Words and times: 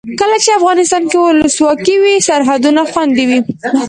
کله 0.19 0.37
چې 0.43 0.49
افغانستان 0.59 1.03
کې 1.09 1.17
ولسواکي 1.19 1.95
وي 2.01 2.13
سرحدونه 2.27 2.81
خوندي 2.91 3.25
وي. 3.29 3.39